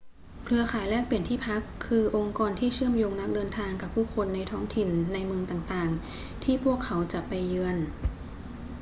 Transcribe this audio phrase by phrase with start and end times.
[0.43, 7.77] เครือข่ายแลกเปลี่ยนที่พัก คือองค์กรที่เชื่อมโยงนักเดินทางกับผู้คนในท้องถิ่นในเมืองต่าง ๆ ที่พวกเขาจะไปเยือน